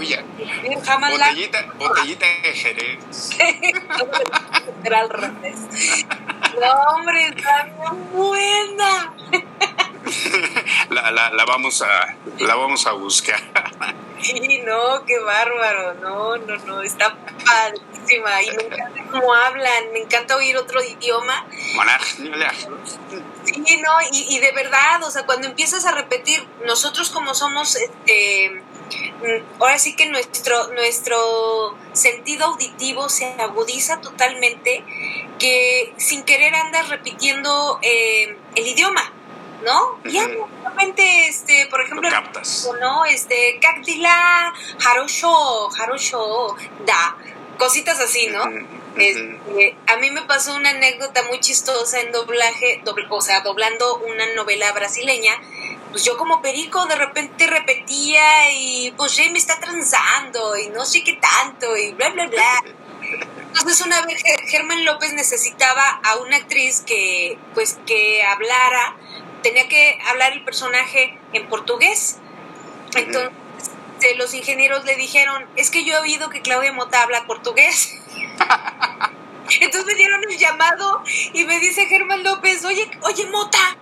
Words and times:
tuya. 0.00 0.24
Jamás 0.82 1.12
botellita, 1.12 1.66
botellita 1.78 2.26
de 2.42 2.52
Jerez. 2.54 3.30
Era 4.84 5.00
al 5.00 5.10
revés. 5.10 5.58
No, 6.58 6.72
hombre, 6.94 7.26
está 7.28 7.64
bien 7.64 8.12
buena. 8.12 9.14
La, 10.90 11.10
la, 11.12 11.30
la, 11.30 11.44
vamos 11.44 11.82
a 11.82 12.16
la 12.38 12.54
vamos 12.56 12.84
a 12.86 12.92
buscar. 12.92 13.38
Sí, 14.20 14.60
no, 14.64 15.04
qué 15.06 15.18
bárbaro, 15.20 15.94
no, 15.94 16.36
no, 16.36 16.56
no, 16.64 16.82
está 16.82 17.14
padrísima 17.14 18.42
y 18.42 18.50
me 18.56 18.62
encanta 18.64 19.04
cómo 19.10 19.32
hablan, 19.32 19.92
me 19.92 20.00
encanta 20.00 20.36
oír 20.36 20.56
otro 20.56 20.82
idioma. 20.82 21.46
Sí, 23.44 23.76
no, 23.82 23.92
y, 24.10 24.36
y 24.36 24.40
de 24.40 24.52
verdad, 24.52 25.02
o 25.04 25.10
sea, 25.10 25.24
cuando 25.26 25.46
empiezas 25.46 25.84
a 25.86 25.92
repetir, 25.92 26.44
nosotros 26.66 27.10
como 27.10 27.34
somos, 27.34 27.76
este, 27.76 28.62
ahora 29.58 29.78
sí 29.78 29.94
que 29.96 30.06
nuestro, 30.06 30.68
nuestro 30.74 31.76
sentido 31.92 32.46
auditivo 32.46 33.08
se 33.08 33.26
agudiza 33.38 34.00
totalmente, 34.00 34.84
que 35.38 35.92
sin 35.96 36.22
querer 36.24 36.54
andas 36.54 36.88
repitiendo 36.88 37.78
eh, 37.82 38.36
el 38.54 38.66
idioma. 38.66 39.12
¿no? 39.64 40.00
Ya 40.04 40.26
realmente, 40.62 41.28
este, 41.28 41.66
por 41.66 41.82
ejemplo, 41.82 42.08
¿no? 42.80 43.04
Este, 43.04 43.58
Cactila, 43.60 44.54
Harosho, 44.86 45.68
Harosho, 45.78 46.56
Da, 46.86 47.16
cositas 47.58 48.00
así, 48.00 48.28
¿no? 48.28 48.42
Este, 48.96 49.76
a 49.86 49.96
mí 49.96 50.10
me 50.10 50.22
pasó 50.22 50.54
una 50.54 50.70
anécdota 50.70 51.22
muy 51.24 51.40
chistosa 51.40 52.00
en 52.00 52.10
doblaje, 52.10 52.82
o 53.08 53.20
sea, 53.20 53.40
doblando 53.40 53.98
una 53.98 54.26
novela 54.34 54.72
brasileña. 54.72 55.32
Pues 55.90 56.04
yo 56.04 56.16
como 56.16 56.40
perico 56.40 56.86
de 56.86 56.96
repente 56.96 57.46
repetía 57.46 58.52
y 58.52 58.92
pues 58.96 59.18
me 59.30 59.38
está 59.38 59.58
transando 59.58 60.56
y 60.56 60.68
no 60.68 60.84
sé 60.84 61.02
qué 61.02 61.14
tanto 61.14 61.76
y 61.76 61.92
bla, 61.92 62.10
bla, 62.10 62.26
bla. 62.26 62.62
Entonces 63.48 63.84
una 63.84 64.00
vez 64.02 64.22
Germán 64.48 64.84
López 64.84 65.12
necesitaba 65.12 66.00
a 66.04 66.16
una 66.16 66.36
actriz 66.36 66.80
que 66.80 67.38
pues 67.54 67.78
que 67.86 68.22
hablara 68.22 68.96
tenía 69.42 69.68
que 69.68 69.98
hablar 70.08 70.32
el 70.32 70.44
personaje 70.44 71.18
en 71.32 71.48
portugués. 71.48 72.18
Entonces 72.94 73.30
los 74.16 74.34
ingenieros 74.34 74.84
le 74.84 74.96
dijeron, 74.96 75.46
es 75.56 75.70
que 75.70 75.84
yo 75.84 75.94
he 75.94 75.98
oído 75.98 76.30
que 76.30 76.40
Claudia 76.40 76.72
Mota 76.72 77.02
habla 77.02 77.26
portugués. 77.26 77.96
Entonces 79.60 79.84
me 79.86 79.94
dieron 79.94 80.22
el 80.28 80.38
llamado 80.38 81.02
y 81.32 81.44
me 81.44 81.58
dice 81.58 81.86
Germán 81.86 82.22
López, 82.22 82.64
oye, 82.64 82.88
oye 83.02 83.26
Mota, 83.26 83.76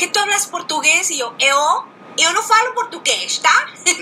¿que 0.00 0.08
tú 0.08 0.18
hablas 0.18 0.46
portugués? 0.46 1.10
Y 1.10 1.18
yo, 1.18 1.36
yo, 1.36 1.86
yo 2.16 2.32
no 2.32 2.42
falo 2.42 2.74
portugués, 2.74 3.34
¿está? 3.34 3.52
y 3.84 3.92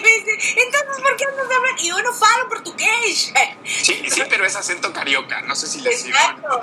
me 0.00 0.08
dice, 0.08 0.38
entonces, 0.56 1.02
¿por 1.02 1.14
qué 1.16 1.26
andas 1.26 1.44
hablando? 1.54 1.82
Y 1.82 1.88
yo 1.88 2.02
no 2.02 2.14
falo 2.14 2.48
portugués. 2.48 3.30
Sí, 3.66 4.06
sí, 4.08 4.22
pero 4.30 4.46
es 4.46 4.56
acento 4.56 4.90
carioca, 4.94 5.42
no 5.42 5.54
sé 5.54 5.66
si 5.66 5.82
le 5.82 5.90
Exacto. 5.90 6.58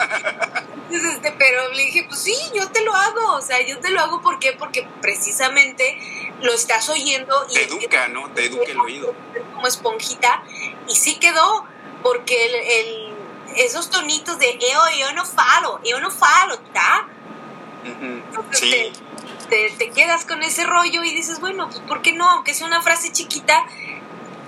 Entonces, 0.90 1.14
este, 1.14 1.32
pero 1.34 1.72
le 1.74 1.86
dije, 1.86 2.06
pues 2.10 2.22
sí, 2.22 2.36
yo 2.56 2.72
te 2.72 2.84
lo 2.84 2.96
hago, 2.96 3.36
o 3.36 3.42
sea, 3.42 3.62
yo 3.62 3.80
te 3.80 3.92
lo 3.92 4.02
hago, 4.02 4.24
¿por 4.24 4.40
qué? 4.40 4.54
Porque 4.54 4.88
precisamente 5.00 6.34
lo 6.42 6.54
estás 6.54 6.90
oyendo. 6.90 7.46
Y 7.52 7.54
te 7.54 7.66
educa, 7.66 8.08
¿no? 8.08 8.32
Te 8.32 8.46
educa 8.46 8.72
el 8.72 8.80
oído. 8.80 9.14
Como 9.54 9.68
esponjita, 9.68 10.44
y 10.88 10.96
sí 10.96 11.20
quedó, 11.20 11.68
porque 12.02 12.46
el, 12.46 12.56
el 12.56 13.11
esos 13.58 13.90
tonitos 13.90 14.40
de 14.40 14.58
yo, 14.60 15.00
yo 15.00 15.14
no 15.14 15.26
falo, 15.26 15.80
yo 15.84 16.00
no 16.00 16.12
falo, 16.12 16.56
¿está? 16.56 17.08
sí 18.52 18.94
te, 19.78 19.92
quedas 19.92 20.26
con 20.26 20.42
ese 20.44 20.66
rollo 20.66 21.04
y 21.04 21.14
dices, 21.14 21.40
bueno, 21.40 21.68
pues 21.70 21.80
¿por 21.82 22.02
qué 22.02 22.14
no? 22.14 22.30
Aunque 22.30 22.54
sea 22.54 22.68
una 22.68 22.82
frase 22.82 23.12
chiquita, 23.12 23.66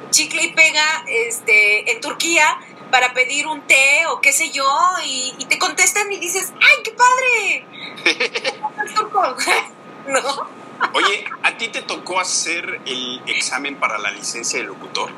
chicle 0.10 0.44
y 0.44 0.54
pega 0.54 0.84
este, 1.08 1.92
en 1.92 2.02
Turquía 2.02 2.58
para 2.92 3.14
pedir 3.14 3.48
un 3.48 3.62
té 3.62 4.06
o 4.08 4.22
qué 4.22 4.32
sé 4.32 4.52
yo, 4.52 4.68
y, 5.06 5.34
te 5.50 5.58
contestan 5.58 6.12
y 6.12 6.18
dices, 6.18 6.54
¡ay, 6.62 6.84
qué 6.84 6.92
padre! 6.92 7.66
¿No? 10.08 10.64
Oye, 10.94 11.26
¿a 11.44 11.58
ti 11.58 11.70
te 11.70 11.82
tocó 11.82 12.20
hacer 12.20 12.82
el 12.86 13.22
examen 13.28 13.78
para 13.78 13.98
la 13.98 14.12
licencia 14.12 14.60
de 14.60 14.66
locutor? 14.66 15.12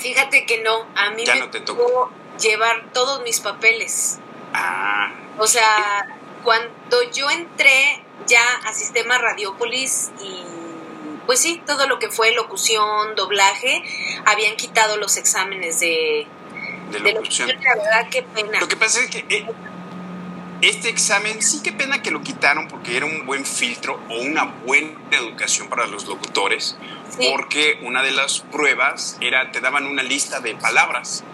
Fíjate 0.00 0.46
que 0.46 0.62
no, 0.62 0.86
a 0.94 1.10
mí 1.10 1.24
me 1.26 1.46
te 1.48 1.60
tocó 1.60 2.10
llevar 2.40 2.90
todos 2.92 3.22
mis 3.22 3.40
papeles. 3.40 4.18
Ah. 4.52 5.12
O 5.38 5.46
sea, 5.46 6.06
cuando 6.42 7.02
yo 7.12 7.30
entré 7.30 8.02
ya 8.26 8.42
a 8.64 8.72
Sistema 8.72 9.18
Radiopolis 9.18 10.10
y 10.20 10.44
pues 11.26 11.40
sí, 11.40 11.62
todo 11.64 11.86
lo 11.86 11.98
que 11.98 12.10
fue 12.10 12.32
locución, 12.34 13.14
doblaje, 13.14 13.84
habían 14.24 14.56
quitado 14.56 14.96
los 14.96 15.16
exámenes 15.16 15.78
de, 15.78 16.26
de 16.90 17.12
locución. 17.12 17.48
La 17.62 17.76
verdad, 17.76 18.08
qué 18.10 18.22
pena. 18.22 18.58
Lo 18.58 18.68
que 18.68 18.76
pasa 18.76 19.00
es 19.00 19.10
que 19.10 19.24
eh, 19.28 19.46
este 20.62 20.88
examen 20.90 21.42
sí 21.42 21.60
qué 21.62 21.72
pena 21.72 22.02
que 22.02 22.10
lo 22.10 22.22
quitaron 22.22 22.68
porque 22.68 22.96
era 22.96 23.06
un 23.06 23.24
buen 23.24 23.46
filtro 23.46 24.00
o 24.10 24.20
una 24.20 24.44
buena 24.44 24.90
educación 25.10 25.68
para 25.68 25.86
los 25.86 26.06
locutores, 26.06 26.76
porque 27.16 27.78
una 27.82 28.02
de 28.02 28.12
las 28.12 28.40
pruebas 28.40 29.16
era, 29.20 29.52
te 29.52 29.60
daban 29.60 29.86
una 29.86 30.02
lista 30.02 30.40
de 30.40 30.54
palabras 30.54 31.24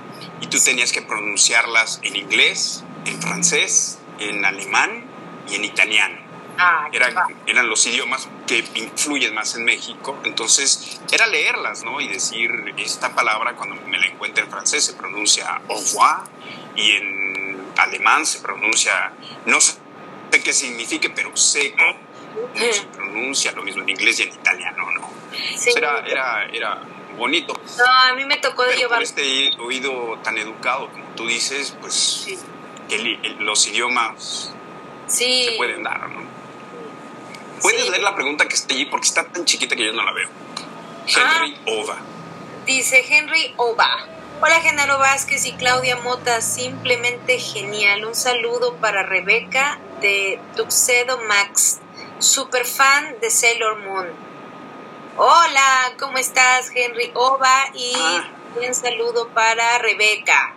y 0.40 0.46
tú 0.46 0.58
tenías 0.60 0.92
que 0.92 1.02
pronunciarlas 1.02 2.00
en 2.02 2.16
inglés, 2.16 2.84
en 3.04 3.20
francés, 3.20 3.98
en 4.18 4.44
alemán 4.44 5.04
y 5.48 5.56
en 5.56 5.64
italiano. 5.64 6.26
Ah, 6.58 6.88
eran, 6.92 7.68
los 7.68 7.86
idiomas 7.86 8.28
que 8.46 8.64
influyen 8.76 9.34
más 9.34 9.56
en 9.56 9.64
México, 9.64 10.18
entonces 10.24 11.00
era 11.12 11.26
leerlas, 11.26 11.84
¿no? 11.84 12.00
Y 12.00 12.08
decir, 12.08 12.50
esta 12.78 13.14
palabra 13.14 13.54
cuando 13.56 13.76
me 13.86 13.98
la 13.98 14.06
encuentre 14.06 14.44
en 14.44 14.50
francés 14.50 14.84
se 14.84 14.94
pronuncia 14.94 15.60
au 15.68 15.76
revoir 15.76 16.22
y 16.76 16.92
en 16.92 17.25
alemán 17.76 18.26
se 18.26 18.40
pronuncia, 18.40 19.12
no 19.46 19.60
sé 19.60 19.74
qué 20.42 20.52
signifique, 20.52 21.10
pero 21.10 21.36
sé 21.36 21.74
cómo 21.74 21.96
se 22.72 22.82
pronuncia, 22.92 23.52
lo 23.52 23.62
mismo 23.62 23.82
en 23.82 23.90
inglés 23.90 24.20
y 24.20 24.24
en 24.24 24.28
italiano, 24.28 24.90
¿no? 24.92 25.10
Era, 25.74 26.00
era, 26.06 26.44
era 26.52 26.82
bonito. 27.16 27.58
No, 27.78 27.84
a 27.84 28.14
mí 28.14 28.24
me 28.24 28.36
tocó 28.36 28.64
de 28.64 28.76
llevar... 28.76 28.98
Por 28.98 29.02
este 29.02 29.50
oído 29.58 30.18
tan 30.22 30.36
educado, 30.38 30.90
como 30.90 31.04
tú 31.14 31.26
dices, 31.26 31.76
pues 31.80 32.26
los 33.40 33.66
idiomas 33.66 34.52
sí. 35.06 35.46
se 35.50 35.56
pueden 35.56 35.82
dar, 35.82 36.08
¿no? 36.10 36.26
¿Puedes 37.62 37.88
leer 37.88 38.02
la 38.02 38.14
pregunta 38.14 38.46
que 38.46 38.54
está 38.54 38.74
allí? 38.74 38.84
Porque 38.86 39.06
está 39.06 39.26
tan 39.26 39.44
chiquita 39.44 39.74
que 39.74 39.86
yo 39.86 39.92
no 39.92 40.04
la 40.04 40.12
veo. 40.12 40.28
Henry 41.06 41.56
ah. 41.58 41.70
Ova. 41.70 41.96
Dice 42.66 43.04
Henry 43.08 43.54
Ova. 43.56 44.06
Hola 44.38 44.60
Genaro 44.60 44.98
Vázquez 44.98 45.46
y 45.46 45.52
Claudia 45.54 45.96
Mota, 45.96 46.42
simplemente 46.42 47.38
genial. 47.38 48.04
Un 48.04 48.14
saludo 48.14 48.76
para 48.76 49.02
Rebeca 49.02 49.78
de 50.02 50.38
Tuxedo 50.54 51.18
Max, 51.22 51.78
super 52.18 52.66
fan 52.66 53.18
de 53.22 53.30
Sailor 53.30 53.78
Moon. 53.78 54.06
Hola, 55.16 55.94
¿cómo 55.98 56.18
estás 56.18 56.70
Henry 56.74 57.12
Ova? 57.14 57.70
Y 57.72 57.94
ah. 57.98 58.28
un 58.68 58.74
saludo 58.74 59.28
para 59.28 59.78
Rebeca 59.78 60.54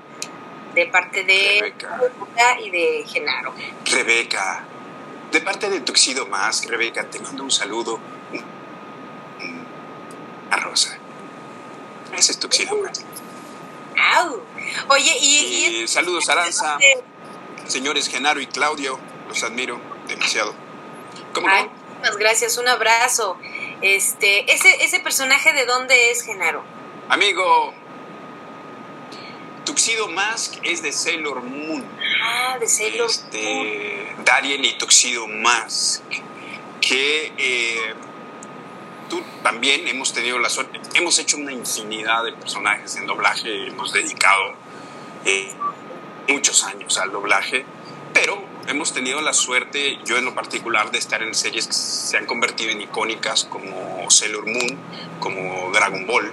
de 0.75 0.85
parte 0.88 1.23
de 1.23 1.59
Rebeca 1.61 2.59
y 2.61 2.69
de 2.72 3.06
Genaro. 3.07 3.53
Rebeca, 3.85 4.66
de 5.31 5.40
parte 5.40 5.69
de 5.69 5.79
Tuxido 5.79 6.25
Más, 6.25 6.66
Rebeca, 6.66 7.09
te 7.09 7.19
mando 7.19 7.44
un 7.44 7.51
saludo 7.51 7.97
a 10.51 10.57
Rosa. 10.57 10.97
Ese 12.13 12.34
es 12.34 12.40
Tuxido 12.40 12.75
Oye, 14.90 15.18
y, 15.22 15.88
saludos 15.88 16.30
Aranza, 16.30 16.78
señores 17.68 18.10
Genaro 18.10 18.40
y 18.42 18.48
Claudio, 18.48 19.00
los 19.28 19.44
admiro 19.44 19.80
demasiado. 20.08 20.54
¿Cómo 21.34 21.48
Ay, 21.50 21.70
Muchas 22.00 22.18
gracias, 22.18 22.58
un 22.58 22.68
abrazo. 22.68 23.38
Este, 23.82 24.52
ese, 24.52 24.84
ese 24.84 25.00
personaje 25.00 25.53
de 25.53 25.66
dónde 25.66 26.12
es 26.12 26.23
Genaro? 26.23 26.64
Amigo, 27.09 27.73
Tuxedo 29.66 30.08
Mask 30.08 30.56
es 30.64 30.82
de 30.82 30.91
Sailor 30.91 31.41
Moon. 31.44 31.85
Ah, 32.23 32.58
de 32.59 32.68
Sailor 32.68 33.09
este, 33.09 34.16
Darien 34.26 34.64
y 34.66 34.78
Tuxedo 34.78 35.28
Mask. 35.28 36.03
Que 36.82 37.34
eh, 37.38 37.94
tú 39.09 39.22
también 39.44 39.88
hemos 39.88 40.14
tenido 40.14 40.40
la 40.40 40.50
suerte. 40.50 40.78
Hemos 40.94 41.20
hecho 41.20 41.38
una 41.38 41.52
infinidad 41.52 42.24
de 42.24 42.34
personajes 42.34 42.96
en 42.96 43.06
doblaje. 43.06 43.68
Hemos 43.68 43.94
dedicado 43.94 44.53
eh, 45.26 45.52
muchos 46.28 46.64
años 46.64 46.97
al 46.97 47.12
doblaje. 47.12 47.66
Pero 48.14 48.44
hemos 48.68 48.94
tenido 48.94 49.22
la 49.22 49.34
suerte, 49.34 50.00
yo 50.06 50.18
en 50.18 50.26
lo 50.26 50.34
particular, 50.34 50.91
de 50.91 50.97
estar 50.97 51.22
en 51.22 51.34
series 51.34 51.68
que 51.68 51.74
se 51.74 52.18
han 52.18 52.26
convertido 52.26 52.72
en 52.72 52.82
icónicas 52.82 53.46
como 53.46 54.09
Sailor 54.09 54.46
Moon, 54.47 54.78
como 55.20 55.72
Dragon 55.72 56.06
Ball 56.08 56.32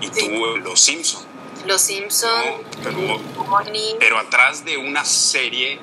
y 0.00 0.08
tú 0.08 0.56
Los 0.58 0.80
Simpsons. 0.80 1.26
Los 1.66 1.82
Simpson, 1.82 2.62
pero, 3.98 4.18
atrás 4.18 4.64
de 4.64 4.76
una 4.76 5.04
serie 5.04 5.80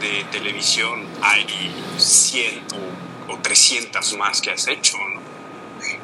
de 0.00 0.24
televisión 0.30 1.06
hay 1.20 1.46
100 1.98 2.62
o, 3.28 3.36
300 3.42 4.16
más 4.16 4.40
que 4.40 4.50
has 4.50 4.66
hecho, 4.68 4.96
¿no? 4.96 5.07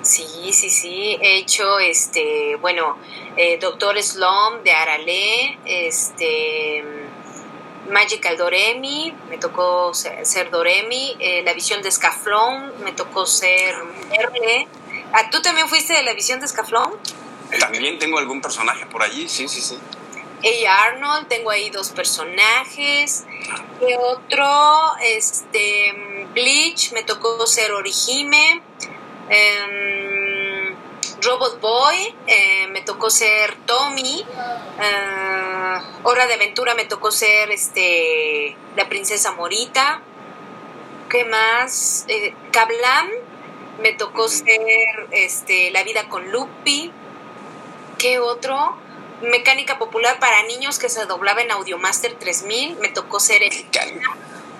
Sí, 0.05 0.53
sí, 0.53 0.69
sí. 0.69 1.19
He 1.21 1.39
hecho, 1.39 1.79
este, 1.79 2.57
bueno, 2.61 2.99
eh, 3.37 3.59
Doctor 3.59 4.01
Slom 4.03 4.63
de 4.63 4.71
Arale, 4.71 5.59
este, 5.65 6.85
Magical 7.91 8.37
Doremi, 8.37 9.15
me 9.31 9.39
tocó 9.39 9.93
ser, 9.95 10.51
Doremi, 10.51 11.17
eh, 11.19 11.43
La 11.43 11.55
Visión 11.55 11.83
de 11.83 11.89
Escaflón, 11.89 12.85
me 12.85 12.93
tocó 12.93 13.25
ser 13.25 13.75
Merle. 14.11 14.69
¿Ah, 15.13 15.31
¿Tú 15.31 15.41
también 15.41 15.69
fuiste 15.69 15.95
de 15.95 16.03
La 16.03 16.13
Visión 16.13 16.39
de 16.39 16.47
Escaflón? 16.47 16.93
También 17.59 17.99
tengo 17.99 18.19
algún 18.19 18.43
personaje 18.43 18.85
por 18.87 19.03
allí, 19.03 19.29
sí, 19.29 19.49
sí, 19.49 19.63
sí. 19.63 19.79
Ella 20.43 20.75
Arnold, 20.83 21.29
tengo 21.29 21.49
ahí 21.51 21.71
dos 21.71 21.91
personajes. 21.91 23.25
Y 23.81 23.95
otro, 23.95 24.93
este, 25.03 26.27
Bleach, 26.35 26.93
me 26.93 27.03
tocó 27.03 27.47
ser 27.47 27.73
Orihime. 27.73 28.61
Em, 29.29 30.75
Robot 31.23 31.61
Boy, 31.61 32.15
eh, 32.27 32.67
me 32.69 32.83
tocó 32.83 33.11
ser 33.11 33.57
Tommy. 33.67 34.25
Eh, 34.81 35.81
Hora 36.03 36.27
de 36.27 36.35
Aventura 36.35 36.75
me 36.75 36.85
tocó 36.85 37.11
ser 37.11 37.51
este, 37.51 38.57
la 38.77 38.89
princesa 38.89 39.33
Morita. 39.33 40.03
¿Qué 41.09 41.25
más? 41.25 42.05
Eh, 42.09 42.35
Kablam, 42.53 43.09
me 43.81 43.93
tocó 43.93 44.29
ser 44.29 45.09
este, 45.11 45.71
La 45.71 45.83
vida 45.83 46.09
con 46.09 46.31
Lupi. 46.31 46.93
¿Qué 47.99 48.19
otro? 48.19 48.77
Mecánica 49.23 49.79
popular 49.79 50.19
para 50.19 50.43
niños 50.43 50.79
que 50.79 50.89
se 50.89 51.07
doblaba 51.07 51.41
en 51.41 51.51
Audiomaster 51.51 52.15
3000. 52.15 52.77
Me 52.77 52.89
tocó 52.89 53.21
ser 53.21 53.43
el 53.43 53.53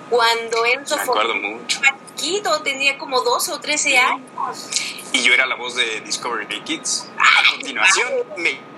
cuando 0.09 0.65
Enzo 0.65 0.97
mucho. 1.35 1.81
chiquito, 2.15 2.61
tenía 2.61 2.97
como 2.97 3.21
12 3.21 3.53
o 3.53 3.59
13 3.59 3.97
años. 3.97 4.69
Y 5.11 5.21
yo 5.21 5.33
era 5.33 5.45
la 5.45 5.55
voz 5.55 5.75
de 5.75 6.01
Discovery 6.01 6.61
Kids. 6.63 7.07
A 7.17 7.51
continuación, 7.51 8.09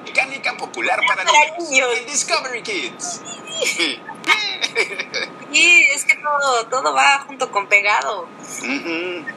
mecánica 0.05 0.55
popular 0.57 0.99
para, 1.07 1.23
niños. 1.23 1.89
Discovery 2.05 2.61
Kids. 2.61 3.21
Sí, 5.51 5.85
es 5.93 6.05
que 6.05 6.15
todo, 6.15 6.67
todo 6.67 6.93
va 6.93 7.23
junto 7.25 7.51
con 7.51 7.67
pegado. 7.67 8.27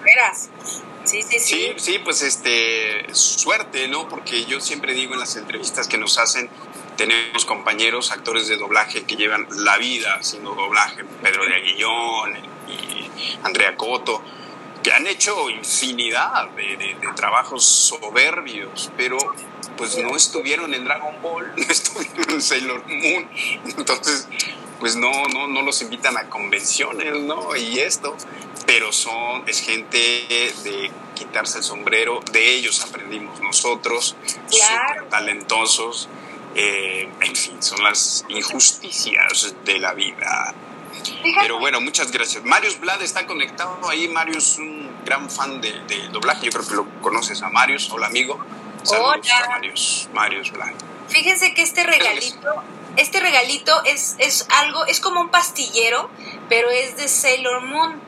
Verás. 0.05 0.51
Sí, 1.05 1.23
sí, 1.23 1.39
sí. 1.39 1.55
Sí, 1.55 1.75
sí, 1.77 1.99
pues 2.01 2.23
este, 2.23 3.07
suerte, 3.15 3.89
¿no? 3.89 4.09
Porque 4.09 4.45
yo 4.45 4.61
siempre 4.61 4.93
digo 4.93 5.15
en 5.15 5.21
las 5.21 5.37
entrevistas 5.37 5.89
que 5.89 5.99
nos 5.99 6.19
hacen, 6.19 6.51
tenemos 7.01 7.47
compañeros, 7.47 8.11
actores 8.11 8.47
de 8.49 8.59
doblaje 8.59 9.05
que 9.05 9.17
llevan 9.17 9.47
la 9.57 9.79
vida 9.79 10.17
haciendo 10.21 10.55
doblaje, 10.55 11.03
Pedro 11.23 11.47
de 11.47 11.55
Aguillón 11.55 12.37
y 12.69 13.11
Andrea 13.43 13.75
Coto, 13.75 14.23
que 14.83 14.93
han 14.93 15.07
hecho 15.07 15.49
infinidad 15.49 16.51
de, 16.51 16.99
trabajos 17.17 17.65
soberbios, 17.65 18.93
pero 18.99 19.17
pues 19.79 19.97
no 19.97 20.15
estuvieron 20.15 20.75
en 20.75 20.85
Dragon 20.85 21.23
Ball, 21.23 21.51
no 21.57 21.65
estuvieron 21.71 22.33
en 22.33 22.43
Sailor 22.43 22.85
Moon, 22.87 23.31
entonces 23.79 24.29
pues 24.79 24.95
no, 24.97 25.11
no, 25.33 25.49
no 25.49 25.63
los 25.63 25.81
invitan 25.81 26.19
a 26.19 26.29
convenciones, 26.29 27.19
¿no? 27.21 27.57
Y 27.57 27.79
esto, 27.79 28.15
pero 28.67 28.93
son, 28.93 29.49
es 29.49 29.63
gente 29.63 29.97
de 29.97 30.91
quitarse 31.15 31.59
el 31.59 31.65
sombrero, 31.65 32.21
de 32.33 32.57
ellos 32.57 32.83
aprendimos 32.83 33.41
nosotros, 33.41 34.17
claro. 34.51 35.07
talentosos, 35.09 36.11
eh, 36.55 37.09
en 37.21 37.37
fin, 37.37 37.63
son 37.63 37.83
las 37.83 38.25
injusticias 38.29 39.55
de 39.65 39.79
la 39.79 39.95
vida. 39.95 40.55
Pero 41.41 41.59
bueno, 41.59 41.81
muchas 41.81 42.11
gracias. 42.11 42.45
Marius 42.45 42.79
Blad 42.81 43.01
está 43.03 43.27
conectado 43.27 43.79
ahí. 43.89 44.09
Marius 44.09 44.53
es 44.53 44.59
un 44.59 44.91
gran 45.05 45.31
fan 45.31 45.61
de, 45.61 45.73
doblaje. 46.13 46.47
Yo 46.47 46.53
creo 46.53 46.67
que 46.67 46.75
lo 46.75 47.01
conoces 47.01 47.43
a 47.43 47.49
Marius. 47.49 47.91
Hola, 47.91 48.07
amigo. 48.07 48.39
Saludos 48.83 49.29
a 49.33 49.49
Marius, 49.49 50.09
Marius 50.13 50.51
Blad. 50.51 50.73
Fíjense 51.09 51.55
que 51.55 51.63
este 51.63 51.85
regalito, 51.85 52.63
este 52.97 53.21
regalito 53.21 53.85
es, 53.85 54.17
es 54.19 54.47
algo, 54.49 54.87
es 54.87 55.01
como 55.01 55.21
un 55.21 55.29
pastillero, 55.29 56.09
pero 56.49 56.71
es 56.71 56.97
de 56.97 57.09
Sailor 57.09 57.63
Moon. 57.63 58.01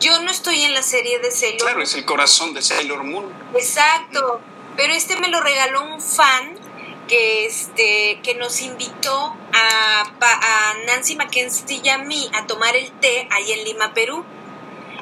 Yo 0.00 0.20
no 0.20 0.30
estoy 0.30 0.62
en 0.62 0.74
la 0.74 0.82
serie 0.82 1.20
de 1.20 1.30
Sailor 1.30 1.60
Claro, 1.60 1.82
es 1.82 1.94
el 1.94 2.04
corazón 2.04 2.52
de 2.52 2.62
Sailor 2.62 3.04
Moon. 3.04 3.32
Exacto. 3.54 4.40
Pero 4.76 4.92
este 4.92 5.16
me 5.16 5.28
lo 5.28 5.40
regaló 5.40 5.84
un 5.84 6.00
fan 6.00 6.63
que, 7.08 7.46
este, 7.46 8.20
que 8.22 8.34
nos 8.34 8.60
invitó 8.60 9.36
a, 9.52 10.12
a 10.20 10.74
Nancy 10.86 11.16
Mackenzie 11.16 11.80
y 11.82 11.88
a 11.88 11.98
mí 11.98 12.30
a 12.34 12.46
tomar 12.46 12.76
el 12.76 12.90
té 13.00 13.28
ahí 13.30 13.52
en 13.52 13.64
Lima, 13.64 13.94
Perú. 13.94 14.24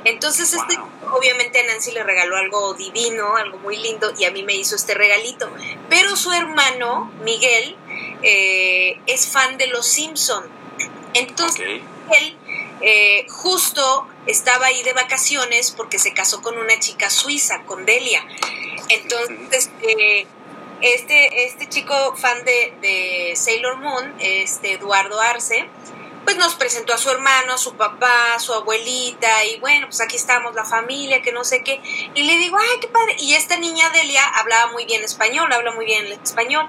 Entonces, 0.04 0.52
este, 0.52 0.76
obviamente 1.12 1.60
a 1.60 1.64
Nancy 1.64 1.92
le 1.92 2.02
regaló 2.02 2.36
algo 2.36 2.74
divino, 2.74 3.36
algo 3.36 3.58
muy 3.58 3.76
lindo, 3.76 4.12
y 4.18 4.24
a 4.24 4.32
mí 4.32 4.42
me 4.42 4.54
hizo 4.54 4.74
este 4.74 4.94
regalito. 4.94 5.48
Pero 5.88 6.16
su 6.16 6.32
hermano, 6.32 7.12
Miguel, 7.22 7.76
eh, 8.22 9.00
es 9.06 9.28
fan 9.28 9.58
de 9.58 9.68
Los 9.68 9.86
Simpson. 9.86 10.44
Entonces, 11.14 11.82
él 12.18 12.36
eh, 12.80 13.26
justo 13.28 14.08
estaba 14.26 14.66
ahí 14.66 14.82
de 14.82 14.92
vacaciones 14.92 15.70
porque 15.70 15.98
se 16.00 16.12
casó 16.14 16.42
con 16.42 16.58
una 16.58 16.78
chica 16.80 17.08
suiza, 17.08 17.62
con 17.62 17.86
Delia. 17.86 18.26
Entonces, 18.88 19.70
eh, 19.82 20.26
este, 20.82 21.46
este 21.46 21.68
chico 21.68 22.14
fan 22.16 22.44
de, 22.44 23.32
Sailor 23.36 23.78
Moon, 23.78 24.14
este 24.18 24.72
Eduardo 24.72 25.20
Arce, 25.20 25.68
pues 26.24 26.36
nos 26.36 26.54
presentó 26.54 26.92
a 26.92 26.98
su 26.98 27.10
hermano, 27.10 27.54
a 27.54 27.58
su 27.58 27.74
papá, 27.74 28.34
a 28.34 28.38
su 28.38 28.52
abuelita, 28.52 29.44
y 29.44 29.58
bueno, 29.60 29.86
pues 29.86 30.00
aquí 30.00 30.16
estamos, 30.16 30.54
la 30.54 30.64
familia, 30.64 31.22
que 31.22 31.32
no 31.32 31.44
sé 31.44 31.64
qué. 31.64 31.80
Y 32.14 32.22
le 32.22 32.36
digo, 32.38 32.58
ay, 32.58 32.80
qué 32.80 32.88
padre. 32.88 33.16
Y 33.18 33.34
esta 33.34 33.56
niña 33.56 33.90
Delia 33.90 34.24
hablaba 34.24 34.70
muy 34.72 34.84
bien 34.84 35.02
español, 35.02 35.52
habla 35.52 35.72
muy 35.72 35.84
bien 35.84 36.06
el 36.06 36.12
español. 36.12 36.68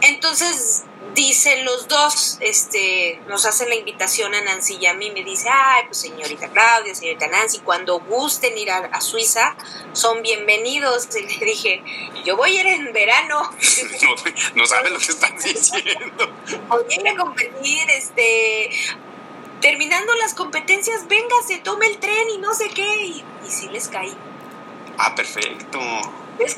Entonces 0.00 0.84
dicen 1.14 1.64
los 1.64 1.88
dos, 1.88 2.38
este, 2.40 3.20
nos 3.28 3.44
hacen 3.46 3.68
la 3.68 3.74
invitación 3.74 4.34
a 4.34 4.40
Nancy 4.42 4.78
y 4.80 4.86
a 4.86 4.94
mí, 4.94 5.10
me 5.10 5.22
dice, 5.22 5.48
ay, 5.50 5.84
pues 5.86 5.98
señorita 5.98 6.48
Claudia, 6.48 6.94
señorita 6.94 7.28
Nancy, 7.28 7.58
cuando 7.58 8.00
gusten 8.00 8.56
ir 8.56 8.70
a, 8.70 9.00
Suiza, 9.00 9.54
son 9.92 10.22
bienvenidos. 10.22 11.08
Y 11.16 11.38
le 11.38 11.46
dije, 11.46 11.82
yo 12.24 12.36
voy 12.36 12.56
a 12.56 12.60
ir 12.60 12.66
en 12.66 12.92
verano. 12.92 13.42
no, 14.02 14.14
no 14.54 14.66
saben 14.66 14.92
lo 14.92 14.98
que 14.98 15.12
están 15.12 15.36
diciendo. 15.36 16.32
Voy 16.68 16.84
a 16.90 17.00
ir 17.00 17.08
a 17.08 17.16
competir, 17.16 17.90
este, 17.90 18.70
terminando 19.60 20.14
las 20.14 20.34
competencias, 20.34 21.06
venga, 21.08 21.36
se 21.46 21.58
tome 21.58 21.86
el 21.86 21.98
tren 21.98 22.30
y 22.30 22.38
no 22.38 22.54
sé 22.54 22.68
qué, 22.70 22.96
y, 23.02 23.24
y 23.46 23.50
sí 23.50 23.68
les 23.68 23.88
caí. 23.88 24.14
Ah, 24.98 25.14
perfecto 25.14 25.80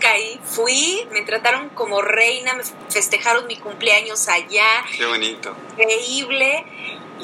que 0.01 0.07
ahí 0.07 0.41
fui, 0.45 1.07
me 1.11 1.23
trataron 1.23 1.69
como 1.71 2.01
reina, 2.03 2.55
me 2.55 2.65
festejaron 2.89 3.47
mi 3.47 3.57
cumpleaños 3.57 4.29
allá. 4.29 4.67
Qué 4.97 5.07
bonito. 5.07 5.55
Increíble. 5.73 6.65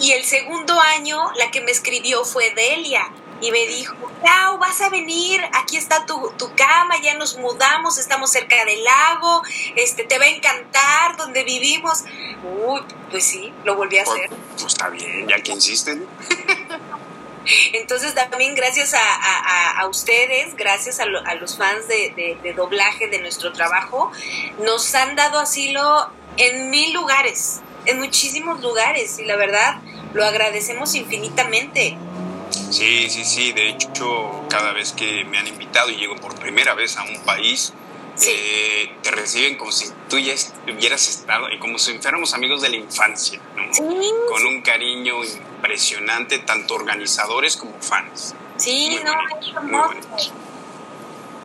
Y 0.00 0.12
el 0.12 0.24
segundo 0.24 0.78
año, 0.80 1.18
la 1.36 1.50
que 1.50 1.60
me 1.60 1.70
escribió 1.70 2.24
fue 2.24 2.50
Delia. 2.54 3.10
Y 3.42 3.50
me 3.52 3.66
dijo, 3.66 3.96
Clau, 4.20 4.58
vas 4.58 4.82
a 4.82 4.90
venir, 4.90 5.40
aquí 5.54 5.78
está 5.78 6.04
tu, 6.04 6.30
cama, 6.54 7.00
ya 7.02 7.16
nos 7.16 7.38
mudamos, 7.38 7.96
estamos 7.96 8.30
cerca 8.30 8.64
del 8.66 8.84
lago, 8.84 9.42
este, 9.76 10.04
te 10.04 10.18
va 10.18 10.26
a 10.26 10.28
encantar 10.28 11.16
donde 11.16 11.42
vivimos. 11.44 12.04
Uy, 12.66 12.82
pues 13.10 13.24
sí, 13.24 13.50
lo 13.64 13.76
volví 13.76 13.96
a 13.96 14.02
hacer. 14.02 14.28
Pues, 14.28 14.64
está 14.66 14.90
bien, 14.90 15.26
ya 15.26 15.42
que 15.42 15.52
insisten. 15.52 16.06
Entonces 17.72 18.14
también 18.14 18.54
gracias 18.54 18.94
a, 18.94 19.86
ustedes, 19.88 20.54
gracias 20.56 21.00
a, 21.00 21.06
los 21.06 21.56
fans 21.56 21.88
de, 21.88 22.54
doblaje 22.54 23.08
de 23.08 23.20
nuestro 23.20 23.52
trabajo, 23.52 24.12
nos 24.62 24.94
han 24.94 25.16
dado 25.16 25.40
asilo 25.40 26.10
en 26.36 26.70
mil 26.70 26.92
lugares, 26.92 27.60
en 27.86 27.98
muchísimos 27.98 28.60
lugares 28.60 29.18
y 29.18 29.24
la 29.24 29.36
verdad 29.36 29.80
lo 30.12 30.24
agradecemos 30.24 30.94
infinitamente. 30.94 31.96
Sí, 32.70 33.08
sí, 33.08 33.24
sí, 33.24 33.52
de 33.52 33.70
hecho 33.70 34.44
cada 34.48 34.72
vez 34.72 34.92
que 34.92 35.24
me 35.24 35.38
han 35.38 35.46
invitado 35.46 35.90
y 35.90 35.96
llego 35.96 36.16
por 36.16 36.34
primera 36.38 36.74
vez 36.74 36.96
a 36.96 37.02
un 37.02 37.20
país, 37.24 37.72
eh, 38.26 38.92
te 39.02 39.10
reciben 39.10 39.56
como 39.56 39.72
si 39.72 39.86
tú 40.08 40.18
ya 40.18 40.34
hubieras 40.72 41.08
estado, 41.08 41.46
como 41.58 41.78
si 41.78 41.98
fuéramos 41.98 42.34
amigos 42.34 42.62
de 42.62 42.70
la 42.70 42.76
infancia, 42.76 43.40
con 44.28 44.46
un 44.46 44.62
cariño 44.62 45.24
impresionante, 45.24 46.38
tanto 46.40 46.74
organizadores 46.74 47.56
como 47.56 47.80
fans. 47.80 48.34
Sí, 48.56 48.98
no, 49.04 49.92
es 50.16 50.32